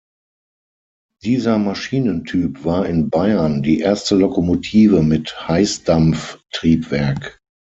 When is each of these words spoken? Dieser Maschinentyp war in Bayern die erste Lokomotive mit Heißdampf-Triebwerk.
Dieser 1.21 1.59
Maschinentyp 1.59 2.65
war 2.65 2.87
in 2.87 3.11
Bayern 3.11 3.61
die 3.61 3.81
erste 3.81 4.15
Lokomotive 4.15 5.03
mit 5.03 5.47
Heißdampf-Triebwerk. 5.47 7.39